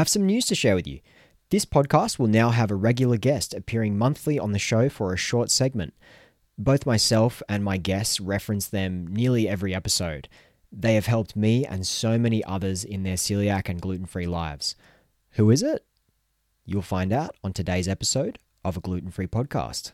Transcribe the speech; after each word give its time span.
have 0.00 0.08
some 0.08 0.24
news 0.24 0.46
to 0.46 0.54
share 0.54 0.74
with 0.74 0.86
you. 0.86 0.98
This 1.50 1.66
podcast 1.66 2.18
will 2.18 2.26
now 2.26 2.48
have 2.48 2.70
a 2.70 2.74
regular 2.74 3.18
guest 3.18 3.52
appearing 3.52 3.98
monthly 3.98 4.38
on 4.38 4.52
the 4.52 4.58
show 4.58 4.88
for 4.88 5.12
a 5.12 5.18
short 5.18 5.50
segment. 5.50 5.92
Both 6.56 6.86
myself 6.86 7.42
and 7.50 7.62
my 7.62 7.76
guests 7.76 8.18
reference 8.18 8.66
them 8.66 9.06
nearly 9.06 9.46
every 9.46 9.74
episode. 9.74 10.26
They 10.72 10.94
have 10.94 11.04
helped 11.04 11.36
me 11.36 11.66
and 11.66 11.86
so 11.86 12.16
many 12.16 12.42
others 12.44 12.82
in 12.82 13.02
their 13.02 13.16
celiac 13.16 13.68
and 13.68 13.78
gluten 13.78 14.06
free 14.06 14.26
lives. 14.26 14.74
Who 15.32 15.50
is 15.50 15.62
it? 15.62 15.84
You'll 16.64 16.80
find 16.80 17.12
out 17.12 17.36
on 17.44 17.52
today's 17.52 17.86
episode 17.86 18.38
of 18.64 18.78
a 18.78 18.80
gluten 18.80 19.10
free 19.10 19.26
podcast. 19.26 19.92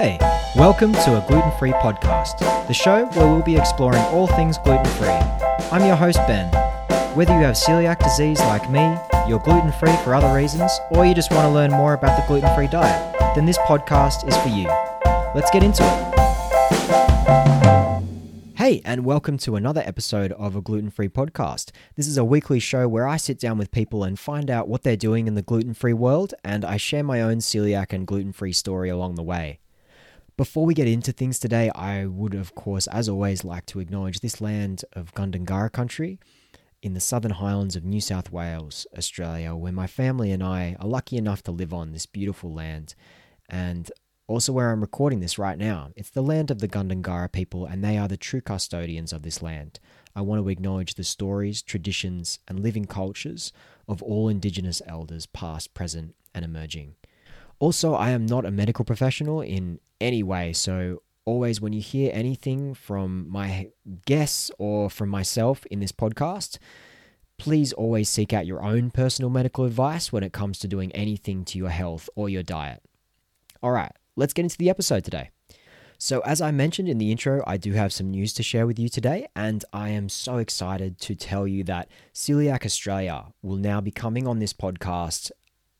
Hey, 0.00 0.16
welcome 0.56 0.94
to 0.94 1.22
a 1.22 1.24
gluten 1.28 1.52
free 1.58 1.72
podcast, 1.72 2.38
the 2.66 2.72
show 2.72 3.04
where 3.04 3.26
we'll 3.26 3.42
be 3.42 3.58
exploring 3.58 4.00
all 4.04 4.26
things 4.26 4.56
gluten 4.56 4.86
free. 4.92 5.08
I'm 5.70 5.84
your 5.84 5.94
host, 5.94 6.16
Ben. 6.26 6.50
Whether 7.14 7.34
you 7.34 7.44
have 7.44 7.54
celiac 7.54 8.02
disease 8.02 8.40
like 8.40 8.70
me, 8.70 8.96
you're 9.28 9.40
gluten 9.40 9.70
free 9.72 9.94
for 10.02 10.14
other 10.14 10.34
reasons, 10.34 10.72
or 10.90 11.04
you 11.04 11.14
just 11.14 11.30
want 11.30 11.44
to 11.44 11.50
learn 11.50 11.70
more 11.70 11.92
about 11.92 12.18
the 12.18 12.26
gluten 12.26 12.48
free 12.54 12.66
diet, 12.66 13.14
then 13.34 13.44
this 13.44 13.58
podcast 13.58 14.26
is 14.26 14.34
for 14.38 14.48
you. 14.48 14.68
Let's 15.34 15.50
get 15.50 15.62
into 15.62 15.82
it. 15.84 15.90
Hey, 18.56 18.80
and 18.86 19.04
welcome 19.04 19.36
to 19.36 19.56
another 19.56 19.82
episode 19.84 20.32
of 20.32 20.56
a 20.56 20.62
gluten 20.62 20.88
free 20.88 21.10
podcast. 21.10 21.72
This 21.96 22.08
is 22.08 22.16
a 22.16 22.24
weekly 22.24 22.58
show 22.58 22.88
where 22.88 23.06
I 23.06 23.18
sit 23.18 23.38
down 23.38 23.58
with 23.58 23.70
people 23.70 24.02
and 24.04 24.18
find 24.18 24.50
out 24.50 24.66
what 24.66 24.82
they're 24.82 24.96
doing 24.96 25.26
in 25.26 25.34
the 25.34 25.42
gluten 25.42 25.74
free 25.74 25.92
world, 25.92 26.32
and 26.42 26.64
I 26.64 26.78
share 26.78 27.04
my 27.04 27.20
own 27.20 27.40
celiac 27.40 27.92
and 27.92 28.06
gluten 28.06 28.32
free 28.32 28.54
story 28.54 28.88
along 28.88 29.16
the 29.16 29.22
way. 29.22 29.58
Before 30.40 30.64
we 30.64 30.72
get 30.72 30.88
into 30.88 31.12
things 31.12 31.38
today, 31.38 31.70
I 31.74 32.06
would, 32.06 32.32
of 32.32 32.54
course, 32.54 32.86
as 32.86 33.10
always, 33.10 33.44
like 33.44 33.66
to 33.66 33.78
acknowledge 33.78 34.20
this 34.20 34.40
land 34.40 34.86
of 34.94 35.12
Gundungurra 35.12 35.70
country 35.70 36.18
in 36.80 36.94
the 36.94 36.98
southern 36.98 37.32
highlands 37.32 37.76
of 37.76 37.84
New 37.84 38.00
South 38.00 38.32
Wales, 38.32 38.86
Australia, 38.96 39.54
where 39.54 39.70
my 39.70 39.86
family 39.86 40.32
and 40.32 40.42
I 40.42 40.78
are 40.80 40.88
lucky 40.88 41.18
enough 41.18 41.42
to 41.42 41.50
live 41.50 41.74
on 41.74 41.92
this 41.92 42.06
beautiful 42.06 42.54
land. 42.54 42.94
And 43.50 43.92
also 44.28 44.50
where 44.54 44.70
I'm 44.70 44.80
recording 44.80 45.20
this 45.20 45.38
right 45.38 45.58
now. 45.58 45.90
It's 45.94 46.08
the 46.08 46.22
land 46.22 46.50
of 46.50 46.60
the 46.60 46.68
Gundungurra 46.68 47.30
people, 47.30 47.66
and 47.66 47.84
they 47.84 47.98
are 47.98 48.08
the 48.08 48.16
true 48.16 48.40
custodians 48.40 49.12
of 49.12 49.20
this 49.20 49.42
land. 49.42 49.78
I 50.16 50.22
want 50.22 50.42
to 50.42 50.48
acknowledge 50.48 50.94
the 50.94 51.04
stories, 51.04 51.60
traditions, 51.60 52.38
and 52.48 52.60
living 52.60 52.86
cultures 52.86 53.52
of 53.86 54.02
all 54.02 54.30
Indigenous 54.30 54.80
elders, 54.86 55.26
past, 55.26 55.74
present, 55.74 56.14
and 56.34 56.46
emerging. 56.46 56.94
Also, 57.60 57.92
I 57.92 58.10
am 58.10 58.24
not 58.24 58.46
a 58.46 58.50
medical 58.50 58.86
professional 58.86 59.42
in 59.42 59.80
any 60.00 60.22
way, 60.22 60.54
so 60.54 61.02
always 61.26 61.60
when 61.60 61.74
you 61.74 61.82
hear 61.82 62.10
anything 62.14 62.72
from 62.72 63.28
my 63.28 63.68
guests 64.06 64.50
or 64.58 64.88
from 64.88 65.10
myself 65.10 65.66
in 65.66 65.78
this 65.78 65.92
podcast, 65.92 66.56
please 67.36 67.74
always 67.74 68.08
seek 68.08 68.32
out 68.32 68.46
your 68.46 68.62
own 68.62 68.90
personal 68.90 69.30
medical 69.30 69.66
advice 69.66 70.10
when 70.10 70.22
it 70.22 70.32
comes 70.32 70.58
to 70.58 70.68
doing 70.68 70.90
anything 70.92 71.44
to 71.44 71.58
your 71.58 71.68
health 71.68 72.08
or 72.16 72.30
your 72.30 72.42
diet. 72.42 72.82
All 73.62 73.72
right, 73.72 73.92
let's 74.16 74.32
get 74.32 74.44
into 74.44 74.56
the 74.56 74.70
episode 74.70 75.04
today. 75.04 75.28
So, 75.98 76.20
as 76.20 76.40
I 76.40 76.50
mentioned 76.50 76.88
in 76.88 76.96
the 76.96 77.10
intro, 77.12 77.44
I 77.46 77.58
do 77.58 77.74
have 77.74 77.92
some 77.92 78.10
news 78.10 78.32
to 78.34 78.42
share 78.42 78.66
with 78.66 78.78
you 78.78 78.88
today, 78.88 79.28
and 79.36 79.62
I 79.70 79.90
am 79.90 80.08
so 80.08 80.38
excited 80.38 80.98
to 81.00 81.14
tell 81.14 81.46
you 81.46 81.62
that 81.64 81.90
Coeliac 82.14 82.64
Australia 82.64 83.26
will 83.42 83.58
now 83.58 83.82
be 83.82 83.90
coming 83.90 84.26
on 84.26 84.38
this 84.38 84.54
podcast 84.54 85.30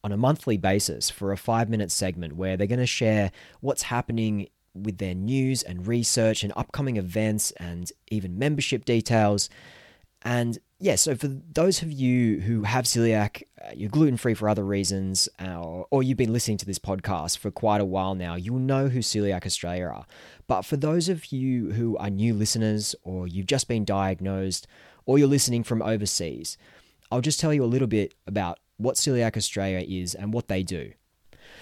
on 0.02 0.12
a 0.12 0.16
monthly 0.16 0.56
basis 0.56 1.10
for 1.10 1.32
a 1.32 1.36
five 1.36 1.68
minute 1.68 1.90
segment 1.90 2.36
where 2.36 2.56
they're 2.56 2.66
going 2.66 2.78
to 2.78 2.86
share 2.86 3.30
what's 3.60 3.82
happening 3.82 4.48
with 4.74 4.98
their 4.98 5.14
news 5.14 5.62
and 5.62 5.86
research 5.86 6.42
and 6.42 6.52
upcoming 6.56 6.96
events 6.96 7.50
and 7.52 7.92
even 8.10 8.38
membership 8.38 8.84
details. 8.84 9.48
And 10.22 10.58
yeah, 10.78 10.96
so 10.96 11.14
for 11.14 11.28
those 11.28 11.82
of 11.82 11.90
you 11.90 12.40
who 12.40 12.62
have 12.62 12.84
celiac, 12.84 13.42
uh, 13.62 13.70
you're 13.74 13.90
gluten 13.90 14.16
free 14.16 14.34
for 14.34 14.48
other 14.48 14.64
reasons, 14.64 15.28
uh, 15.42 15.58
or, 15.60 15.86
or 15.90 16.02
you've 16.02 16.18
been 16.18 16.32
listening 16.32 16.56
to 16.58 16.66
this 16.66 16.78
podcast 16.78 17.38
for 17.38 17.50
quite 17.50 17.80
a 17.80 17.86
while 17.86 18.14
now, 18.14 18.34
you'll 18.34 18.58
know 18.58 18.88
who 18.88 19.00
Coeliac 19.00 19.44
Australia 19.44 19.86
are. 19.86 20.06
But 20.46 20.62
for 20.62 20.76
those 20.76 21.08
of 21.08 21.32
you 21.32 21.72
who 21.72 21.96
are 21.98 22.10
new 22.10 22.34
listeners, 22.34 22.94
or 23.02 23.26
you've 23.26 23.46
just 23.46 23.68
been 23.68 23.84
diagnosed, 23.84 24.66
or 25.04 25.18
you're 25.18 25.28
listening 25.28 25.64
from 25.64 25.82
overseas, 25.82 26.56
I'll 27.10 27.20
just 27.20 27.40
tell 27.40 27.52
you 27.52 27.64
a 27.64 27.66
little 27.66 27.88
bit 27.88 28.14
about 28.26 28.58
what 28.82 28.96
Coeliac 28.96 29.36
Australia 29.36 29.84
is 29.86 30.14
and 30.14 30.32
what 30.32 30.48
they 30.48 30.62
do. 30.62 30.92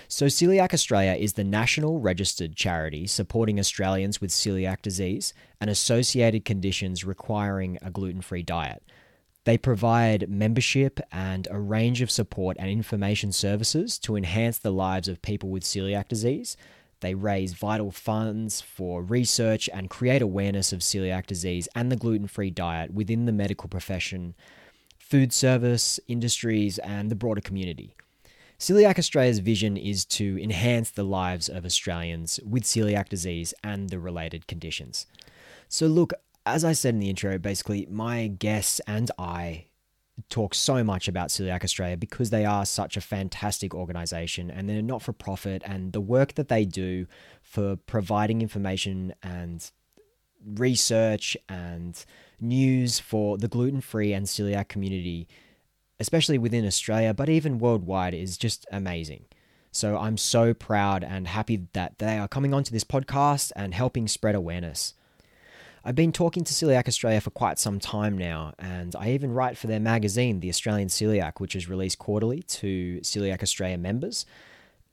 So, 0.06 0.26
Coeliac 0.26 0.72
Australia 0.72 1.12
is 1.12 1.34
the 1.34 1.44
national 1.44 2.00
registered 2.00 2.56
charity 2.56 3.06
supporting 3.06 3.58
Australians 3.58 4.20
with 4.20 4.30
celiac 4.30 4.80
disease 4.82 5.34
and 5.60 5.68
associated 5.68 6.44
conditions 6.44 7.04
requiring 7.04 7.78
a 7.82 7.90
gluten 7.90 8.22
free 8.22 8.42
diet. 8.42 8.82
They 9.44 9.58
provide 9.58 10.28
membership 10.28 11.00
and 11.10 11.48
a 11.50 11.58
range 11.58 12.02
of 12.02 12.10
support 12.10 12.56
and 12.60 12.70
information 12.70 13.32
services 13.32 13.98
to 14.00 14.16
enhance 14.16 14.58
the 14.58 14.72
lives 14.72 15.08
of 15.08 15.22
people 15.22 15.48
with 15.48 15.62
celiac 15.62 16.08
disease. 16.08 16.56
They 17.00 17.14
raise 17.14 17.52
vital 17.52 17.90
funds 17.90 18.60
for 18.60 19.02
research 19.02 19.68
and 19.72 19.88
create 19.88 20.20
awareness 20.20 20.72
of 20.72 20.80
celiac 20.80 21.26
disease 21.26 21.68
and 21.74 21.90
the 21.90 21.96
gluten 21.96 22.26
free 22.26 22.50
diet 22.50 22.92
within 22.92 23.24
the 23.24 23.32
medical 23.32 23.68
profession 23.68 24.34
food 25.08 25.32
service, 25.32 25.98
industries, 26.06 26.78
and 26.78 27.10
the 27.10 27.14
broader 27.14 27.40
community. 27.40 27.94
Coeliac 28.58 28.98
Australia's 28.98 29.38
vision 29.38 29.76
is 29.76 30.04
to 30.04 30.38
enhance 30.42 30.90
the 30.90 31.04
lives 31.04 31.48
of 31.48 31.64
Australians 31.64 32.40
with 32.44 32.64
celiac 32.64 33.08
disease 33.08 33.54
and 33.62 33.88
the 33.88 34.00
related 34.00 34.46
conditions. 34.46 35.06
So, 35.68 35.86
look, 35.86 36.12
as 36.44 36.64
I 36.64 36.72
said 36.72 36.94
in 36.94 37.00
the 37.00 37.08
intro, 37.10 37.38
basically, 37.38 37.86
my 37.90 38.26
guests 38.26 38.80
and 38.86 39.10
I 39.18 39.66
talk 40.28 40.54
so 40.54 40.82
much 40.82 41.06
about 41.06 41.28
Coeliac 41.28 41.62
Australia 41.62 41.96
because 41.96 42.30
they 42.30 42.44
are 42.44 42.66
such 42.66 42.96
a 42.96 43.00
fantastic 43.00 43.74
organization 43.74 44.50
and 44.50 44.68
they're 44.68 44.82
not 44.82 45.02
for 45.02 45.12
profit, 45.12 45.62
and 45.64 45.92
the 45.92 46.00
work 46.00 46.34
that 46.34 46.48
they 46.48 46.64
do 46.64 47.06
for 47.40 47.76
providing 47.76 48.42
information 48.42 49.14
and 49.22 49.70
research 50.44 51.36
and 51.48 52.04
news 52.40 52.98
for 52.98 53.38
the 53.38 53.48
gluten 53.48 53.80
free 53.80 54.12
and 54.12 54.26
celiac 54.26 54.68
community, 54.68 55.28
especially 56.00 56.38
within 56.38 56.66
Australia, 56.66 57.12
but 57.12 57.28
even 57.28 57.58
worldwide, 57.58 58.14
is 58.14 58.36
just 58.36 58.66
amazing. 58.70 59.24
So 59.70 59.98
I'm 59.98 60.16
so 60.16 60.54
proud 60.54 61.04
and 61.04 61.28
happy 61.28 61.68
that 61.72 61.98
they 61.98 62.18
are 62.18 62.28
coming 62.28 62.54
onto 62.54 62.72
this 62.72 62.84
podcast 62.84 63.52
and 63.54 63.74
helping 63.74 64.08
spread 64.08 64.34
awareness. 64.34 64.94
I've 65.84 65.94
been 65.94 66.12
talking 66.12 66.44
to 66.44 66.52
Coeliac 66.52 66.88
Australia 66.88 67.20
for 67.20 67.30
quite 67.30 67.58
some 67.58 67.78
time 67.78 68.18
now, 68.18 68.54
and 68.58 68.94
I 68.96 69.12
even 69.12 69.32
write 69.32 69.56
for 69.56 69.68
their 69.68 69.80
magazine, 69.80 70.40
The 70.40 70.48
Australian 70.48 70.88
Coeliac, 70.88 71.40
which 71.40 71.54
is 71.54 71.68
released 71.68 71.98
quarterly 71.98 72.42
to 72.42 73.00
Coeliac 73.02 73.42
Australia 73.42 73.78
members. 73.78 74.26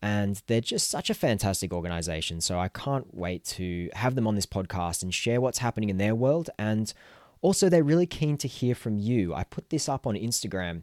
And 0.05 0.41
they're 0.47 0.61
just 0.61 0.89
such 0.89 1.09
a 1.09 1.13
fantastic 1.13 1.73
organization. 1.73 2.39
So 2.41 2.59
I 2.59 2.67
can't 2.67 3.07
wait 3.13 3.43
to 3.57 3.89
have 3.93 4.13
them 4.16 4.27
on 4.27 4.35
this 4.35 4.45
podcast 4.45 5.01
and 5.03 5.13
share 5.13 5.41
what's 5.41 5.59
happening 5.59 5.89
in 5.89 5.97
their 5.97 6.16
world 6.16 6.49
and 6.59 6.93
also, 7.45 7.69
they're 7.69 7.83
really 7.83 8.07
keen 8.07 8.38
to 8.38 8.47
hear 8.47 8.73
from 8.73 8.97
you. 8.97 9.35
I 9.35 9.43
put 9.43 9.69
this 9.69 9.88
up 9.88 10.07
on 10.07 10.16
Instagram, 10.16 10.81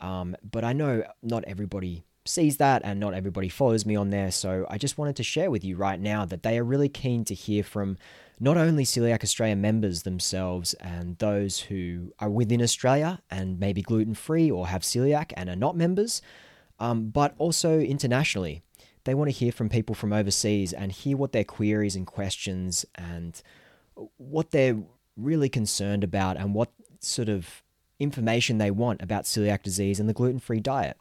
um, 0.00 0.36
but 0.48 0.62
I 0.62 0.72
know 0.72 1.02
not 1.20 1.42
everybody 1.48 2.04
sees 2.24 2.58
that 2.58 2.82
and 2.84 3.00
not 3.00 3.12
everybody 3.12 3.48
follows 3.48 3.84
me 3.84 3.96
on 3.96 4.10
there. 4.10 4.30
So 4.30 4.66
I 4.70 4.78
just 4.78 4.98
wanted 4.98 5.16
to 5.16 5.24
share 5.24 5.50
with 5.50 5.64
you 5.64 5.76
right 5.76 5.98
now 5.98 6.24
that 6.24 6.44
they 6.44 6.58
are 6.58 6.64
really 6.64 6.88
keen 6.88 7.24
to 7.24 7.34
hear 7.34 7.64
from 7.64 7.96
not 8.38 8.56
only 8.56 8.84
Coeliac 8.84 9.24
Australia 9.24 9.56
members 9.56 10.04
themselves 10.04 10.74
and 10.74 11.18
those 11.18 11.58
who 11.58 12.12
are 12.20 12.30
within 12.30 12.62
Australia 12.62 13.20
and 13.28 13.58
maybe 13.58 13.82
gluten 13.82 14.14
free 14.14 14.48
or 14.48 14.68
have 14.68 14.82
celiac 14.82 15.32
and 15.36 15.48
are 15.48 15.56
not 15.56 15.76
members, 15.76 16.22
um, 16.78 17.10
but 17.10 17.34
also 17.38 17.78
internationally. 17.78 18.62
They 19.04 19.14
want 19.14 19.30
to 19.30 19.36
hear 19.36 19.52
from 19.52 19.68
people 19.68 19.94
from 19.94 20.12
overseas 20.12 20.72
and 20.72 20.90
hear 20.90 21.16
what 21.16 21.32
their 21.32 21.44
queries 21.44 21.94
and 21.94 22.06
questions 22.06 22.84
and 22.96 23.40
what 24.16 24.50
they're 24.50 24.78
really 25.16 25.48
concerned 25.48 26.04
about 26.04 26.36
and 26.36 26.54
what 26.54 26.72
sort 27.00 27.28
of 27.28 27.62
information 27.98 28.58
they 28.58 28.70
want 28.70 29.00
about 29.00 29.24
celiac 29.24 29.62
disease 29.62 30.00
and 30.00 30.08
the 30.08 30.12
gluten 30.12 30.40
free 30.40 30.60
diet. 30.60 30.96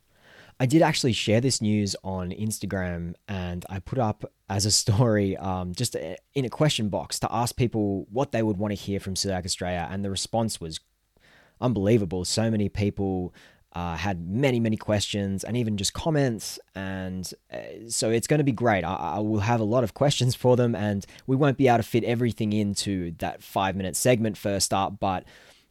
I 0.60 0.66
did 0.66 0.82
actually 0.82 1.12
share 1.12 1.42
this 1.42 1.62
news 1.62 1.96
on 2.04 2.32
Instagram 2.32 3.16
and 3.28 3.66
I 3.70 3.80
put 3.80 4.00
up 4.00 4.24
as 4.50 4.66
a 4.66 4.72
story 4.84 5.36
um, 5.38 5.74
just 5.74 5.96
in 5.96 6.46
a 6.46 6.50
question 6.50 6.90
box 6.90 7.20
to 7.20 7.28
ask 7.32 7.56
people 7.56 8.08
what 8.12 8.32
they 8.32 8.44
would 8.44 8.58
want 8.58 8.72
to 8.72 8.82
hear 8.82 9.00
from 9.00 9.16
Coeliac 9.16 9.46
Australia. 9.46 9.88
And 9.92 10.06
the 10.06 10.10
response 10.10 10.62
was 10.62 10.80
unbelievable. 11.60 12.24
So 12.24 12.50
many 12.50 12.70
people 12.70 13.34
uh, 13.76 13.98
had 13.98 14.26
many, 14.30 14.58
many 14.58 14.78
questions 14.78 15.44
and 15.44 15.58
even 15.58 15.76
just 15.76 15.94
comments. 15.94 16.58
And 16.74 17.30
uh, 17.52 17.58
so 17.90 18.10
it's 18.10 18.26
going 18.26 18.38
to 18.38 18.46
be 18.46 18.54
great. 18.54 18.86
I, 18.86 18.94
I, 18.94 19.20
will 19.20 19.42
have 19.42 19.60
a 19.60 19.66
lot 19.66 19.84
of 19.84 19.94
questions 19.94 20.34
for 20.34 20.56
them, 20.56 20.74
and 20.74 21.06
we 21.28 21.36
won't 21.36 21.58
be 21.58 21.68
able 21.68 21.78
to 21.78 21.84
fit 21.84 22.06
everything 22.06 22.54
into 22.54 23.12
that 23.18 23.44
five 23.44 23.76
minute 23.76 23.98
segment 23.98 24.38
first 24.38 24.74
up. 24.74 25.00
But 25.02 25.26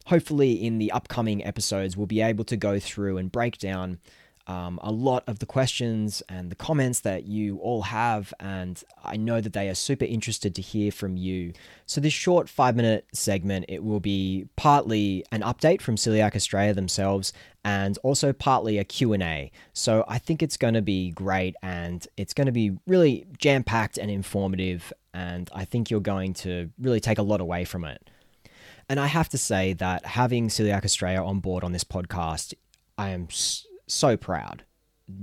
hopefully, 0.05 0.53
in 0.53 0.77
the 0.77 0.91
upcoming 0.91 1.43
episodes, 1.43 1.97
we'll 1.97 2.05
be 2.05 2.21
able 2.21 2.43
to 2.45 2.55
go 2.55 2.79
through 2.79 3.17
and 3.17 3.31
break 3.31 3.57
down 3.57 3.97
um, 4.47 4.79
a 4.83 4.91
lot 4.91 5.23
of 5.27 5.39
the 5.39 5.45
questions 5.45 6.21
and 6.29 6.51
the 6.51 6.55
comments 6.55 6.99
that 7.01 7.25
you 7.25 7.57
all 7.57 7.83
have, 7.83 8.33
and 8.39 8.81
I 9.03 9.17
know 9.17 9.41
that 9.41 9.53
they 9.53 9.69
are 9.69 9.75
super 9.75 10.05
interested 10.05 10.53
to 10.55 10.61
hear 10.61 10.91
from 10.91 11.17
you. 11.17 11.53
So 11.87 11.99
this 11.99 12.13
short 12.13 12.47
five 12.47 12.75
minute 12.75 13.07
segment, 13.11 13.65
it 13.67 13.83
will 13.83 13.99
be 13.99 14.47
partly 14.55 15.25
an 15.31 15.41
update 15.41 15.81
from 15.81 15.95
Coeliac 15.95 16.35
Australia 16.35 16.73
themselves, 16.73 17.33
and 17.63 17.97
also 18.03 18.33
partly 18.33 18.77
a 18.77 18.83
Q&A. 18.83 19.51
So 19.73 20.05
I 20.07 20.19
think 20.19 20.43
it's 20.43 20.57
going 20.57 20.75
to 20.75 20.83
be 20.83 21.09
great, 21.11 21.55
and 21.63 22.07
it's 22.15 22.35
going 22.35 22.45
to 22.45 22.51
be 22.51 22.77
really 22.85 23.25
jam 23.39 23.63
packed 23.63 23.97
and 23.97 24.11
informative, 24.11 24.93
and 25.13 25.49
I 25.55 25.65
think 25.65 25.89
you're 25.89 26.01
going 26.01 26.33
to 26.35 26.69
really 26.79 26.99
take 26.99 27.17
a 27.17 27.23
lot 27.23 27.41
away 27.41 27.65
from 27.65 27.83
it. 27.83 28.09
And 28.87 28.99
I 28.99 29.07
have 29.07 29.29
to 29.29 29.39
say 29.39 29.73
that 29.73 30.05
having 30.05 30.49
Coeliac 30.49 30.85
Australia 30.85 31.23
on 31.23 31.39
board 31.39 31.63
on 31.63 31.71
this 31.71 31.83
podcast, 31.83 32.53
I 32.97 33.09
am 33.09 33.27
so 33.87 34.17
proud, 34.17 34.63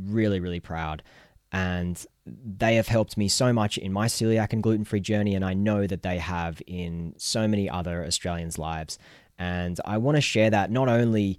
really, 0.05 0.41
really 0.41 0.61
proud. 0.61 1.03
And 1.51 2.05
they 2.27 2.77
have 2.77 2.89
helped 2.89 3.17
me 3.17 3.29
so 3.29 3.53
much 3.53 3.77
in 3.77 3.93
my 3.93 4.07
celiac 4.07 4.53
and 4.53 4.63
gluten 4.63 4.85
free 4.85 5.01
journey, 5.01 5.35
and 5.35 5.45
I 5.45 5.55
know 5.55 5.87
that 5.87 6.03
they 6.03 6.19
have 6.19 6.63
in 6.67 7.15
so 7.19 7.47
many 7.47 7.69
other 7.69 8.05
Australians' 8.05 8.59
lives. 8.59 8.99
And 9.39 9.81
I 9.85 9.99
want 9.99 10.17
to 10.17 10.21
share 10.21 10.51
that 10.51 10.71
not 10.71 10.89
only 10.89 11.39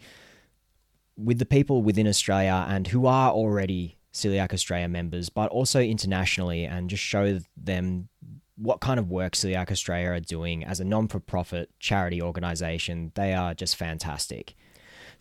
with 1.17 1.39
the 1.39 1.45
people 1.45 1.81
within 1.83 2.07
Australia 2.07 2.65
and 2.67 2.87
who 2.87 3.05
are 3.05 3.31
already 3.31 3.97
Coeliac 4.13 4.53
Australia 4.53 4.87
members, 4.87 5.29
but 5.29 5.49
also 5.51 5.81
internationally, 5.81 6.65
and 6.65 6.89
just 6.89 7.03
show 7.03 7.39
them 7.57 8.09
what 8.55 8.79
kind 8.79 8.99
of 8.99 9.09
work 9.09 9.33
Coeliac 9.33 9.71
Australia 9.71 10.09
are 10.09 10.19
doing 10.19 10.63
as 10.63 10.79
a 10.79 10.85
non 10.85 11.07
for 11.07 11.19
profit 11.19 11.69
charity 11.79 12.21
organization. 12.21 13.11
They 13.15 13.33
are 13.33 13.53
just 13.53 13.75
fantastic. 13.75 14.55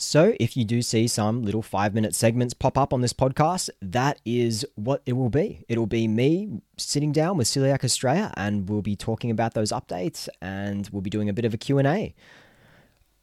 So, 0.05 0.35
if 0.41 0.57
you 0.57 0.65
do 0.65 0.83
see 0.83 1.07
some 1.07 1.45
little 1.45 1.63
five 1.63 1.95
minute 1.95 2.13
segments 2.17 2.55
pop 2.55 2.77
up 2.77 2.93
on 2.93 3.03
this 3.03 3.13
podcast, 3.13 3.71
that 3.81 4.19
is 4.25 4.67
what 4.75 5.01
it 5.07 5.13
will 5.13 5.29
be. 5.29 5.65
It'll 5.69 5.87
be 5.87 6.09
me 6.09 6.61
sitting 6.77 7.13
down 7.13 7.37
with 7.37 7.47
Coeliac 7.47 7.85
Australia 7.85 8.35
and 8.37 8.69
we'll 8.69 8.83
be 8.83 8.97
talking 8.97 9.31
about 9.31 9.55
those 9.55 9.71
updates 9.71 10.29
and 10.41 10.89
we'll 10.91 11.03
be 11.03 11.09
doing 11.09 11.29
a 11.29 11.33
bit 11.33 11.45
of 11.45 11.55
a 11.55 11.57
Q&A. 11.57 12.17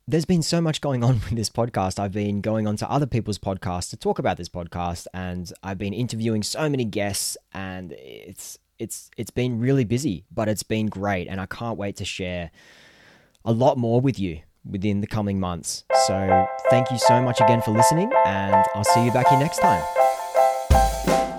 There's 0.07 0.23
been 0.23 0.41
so 0.41 0.61
much 0.61 0.79
going 0.79 1.03
on 1.03 1.15
with 1.25 1.35
this 1.35 1.49
podcast. 1.49 1.99
I've 1.99 2.13
been 2.13 2.39
going 2.39 2.65
on 2.65 2.77
to 2.77 2.89
other 2.89 3.05
people's 3.05 3.37
podcasts 3.37 3.89
to 3.89 3.97
talk 3.97 4.17
about 4.17 4.37
this 4.37 4.49
podcast 4.49 5.05
and 5.13 5.51
I've 5.61 5.77
been 5.77 5.93
interviewing 5.93 6.43
so 6.43 6.69
many 6.69 6.85
guests 6.85 7.35
and 7.53 7.91
it's 7.91 8.57
it's 8.79 9.11
it's 9.17 9.31
been 9.31 9.59
really 9.59 9.83
busy, 9.83 10.23
but 10.31 10.47
it's 10.47 10.63
been 10.63 10.87
great 10.87 11.27
and 11.27 11.41
I 11.41 11.45
can't 11.45 11.77
wait 11.77 11.97
to 11.97 12.05
share 12.05 12.51
a 13.43 13.51
lot 13.51 13.77
more 13.77 13.99
with 13.99 14.17
you 14.17 14.43
within 14.69 15.01
the 15.01 15.07
coming 15.07 15.39
months. 15.39 15.83
So, 16.07 16.48
thank 16.69 16.92
you 16.92 16.98
so 16.98 17.21
much 17.21 17.42
again 17.42 17.62
for 17.62 17.71
listening, 17.71 18.12
and 18.25 18.56
I'll 18.75 18.83
see 18.83 19.06
you 19.06 19.12
back 19.12 19.27
here 19.27 19.39
next 19.39 19.60
time. 19.60 19.83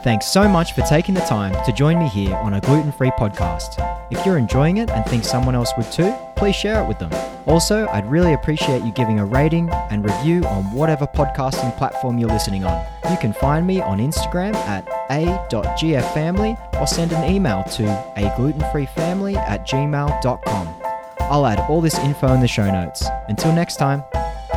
Thanks 0.02 0.26
so 0.32 0.48
much 0.48 0.72
for 0.72 0.80
taking 0.82 1.14
the 1.14 1.20
time 1.20 1.52
to 1.66 1.72
join 1.72 1.98
me 1.98 2.08
here 2.08 2.34
on 2.36 2.54
a 2.54 2.60
gluten 2.60 2.90
free 2.90 3.10
podcast. 3.10 3.86
If 4.10 4.24
you're 4.24 4.38
enjoying 4.38 4.78
it 4.78 4.90
and 4.90 5.04
think 5.04 5.24
someone 5.24 5.54
else 5.54 5.72
would 5.76 5.92
too, 5.92 6.14
please 6.36 6.56
share 6.56 6.82
it 6.82 6.88
with 6.88 6.98
them. 6.98 7.10
Also, 7.46 7.86
I'd 7.88 8.10
really 8.10 8.32
appreciate 8.32 8.82
you 8.82 8.92
giving 8.92 9.18
a 9.18 9.26
rating 9.26 9.68
and 9.90 10.02
review 10.02 10.42
on 10.44 10.72
whatever 10.72 11.06
podcasting 11.06 11.76
platform 11.76 12.16
you're 12.18 12.30
listening 12.30 12.64
on. 12.64 12.82
You 13.10 13.18
can 13.18 13.34
find 13.34 13.66
me 13.66 13.82
on 13.82 13.98
Instagram 13.98 14.54
at 14.54 14.88
a.gffamily 15.10 16.80
or 16.80 16.86
send 16.86 17.12
an 17.12 17.30
email 17.30 17.62
to 17.64 17.84
a 18.16 18.30
glutenfreefamily 18.38 19.36
at 19.36 19.66
gmail.com. 19.68 20.79
I'll 21.30 21.46
add 21.46 21.60
all 21.70 21.80
this 21.80 21.98
info 21.98 22.32
in 22.34 22.40
the 22.40 22.48
show 22.48 22.70
notes. 22.70 23.06
Until 23.28 23.52
next 23.54 23.76
time, 23.76 24.02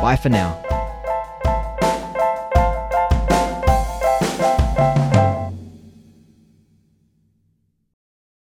bye 0.02 0.16
for 0.16 0.30
now. 0.30 0.73